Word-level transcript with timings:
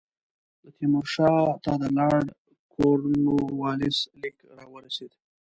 د 0.63 0.65
تیمور 0.77 1.05
شاه 1.15 1.45
ته 1.63 1.71
د 1.81 1.83
لارډ 1.97 2.27
کورنوالیس 2.73 3.97
لیک 4.21 4.37
را 4.57 4.65
ورسېد. 4.73 5.11